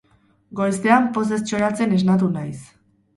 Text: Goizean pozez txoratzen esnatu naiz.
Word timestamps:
Goizean 0.59 1.05
pozez 1.17 1.39
txoratzen 1.49 1.93
esnatu 1.99 2.31
naiz. 2.39 2.59